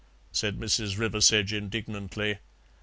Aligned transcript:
said 0.31 0.57
Mrs. 0.59 0.97
Riversedge 0.97 1.53
indignantly. 1.53 2.39